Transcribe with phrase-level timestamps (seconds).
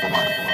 [0.00, 0.10] 困
[0.46, 0.51] る。